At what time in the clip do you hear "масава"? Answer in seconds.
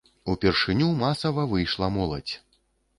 1.03-1.47